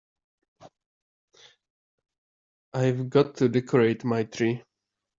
I've 2.73 3.07
got 3.11 3.35
to 3.35 3.49
decorate 3.49 4.03
my 4.03 4.23
tree. 4.23 4.63